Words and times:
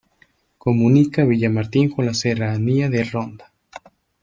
Comunica 0.57 1.25
Villamartín 1.25 1.91
con 1.91 2.07
la 2.07 2.15
Serranía 2.15 2.89
de 2.89 3.03
Ronda. 3.03 3.51